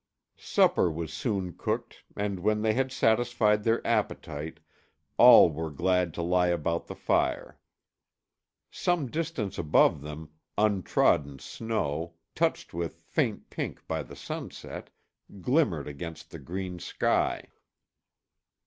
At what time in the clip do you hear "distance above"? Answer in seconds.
9.11-10.01